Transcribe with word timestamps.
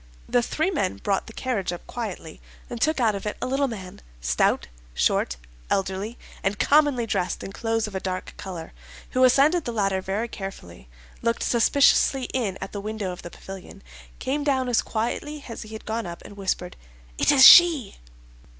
The 0.27 0.41
three 0.41 0.71
men 0.71 0.97
brought 0.97 1.27
the 1.27 1.31
carriage 1.31 1.71
up 1.71 1.85
quietly, 1.85 2.41
and 2.71 2.81
took 2.81 2.99
out 2.99 3.13
of 3.13 3.27
it 3.27 3.37
a 3.39 3.45
little 3.45 3.67
man, 3.67 4.01
stout, 4.19 4.65
short, 4.95 5.37
elderly, 5.69 6.17
and 6.41 6.57
commonly 6.57 7.05
dressed 7.05 7.43
in 7.43 7.53
clothes 7.53 7.85
of 7.85 7.93
a 7.93 7.99
dark 7.99 8.33
color, 8.35 8.73
who 9.11 9.23
ascended 9.23 9.65
the 9.65 9.71
ladder 9.71 10.01
very 10.01 10.27
carefully, 10.27 10.89
looked 11.21 11.43
suspiciously 11.43 12.23
in 12.33 12.57
at 12.59 12.71
the 12.71 12.81
window 12.81 13.11
of 13.11 13.21
the 13.21 13.29
pavilion, 13.29 13.83
came 14.17 14.43
down 14.43 14.67
as 14.69 14.81
quietly 14.81 15.45
as 15.47 15.61
he 15.61 15.73
had 15.75 15.85
gone 15.85 16.07
up, 16.07 16.23
and 16.25 16.35
whispered, 16.35 16.77
'It 17.19 17.31
is 17.31 17.45
she! 17.45 17.97